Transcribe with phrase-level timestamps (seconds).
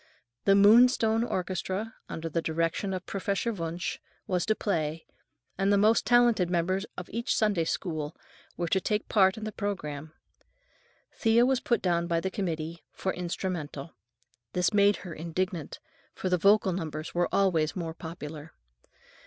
[0.45, 5.05] The Moonstone Orchestra, under the direction of Professor Wunsch, was to play,
[5.59, 8.17] and the most talented members of each Sunday School
[8.57, 10.11] were to take part in the programme.
[11.13, 13.93] Thea was put down by the committee "for instrumental."
[14.53, 15.77] This made her indignant,
[16.15, 18.53] for the vocal numbers were always more popular.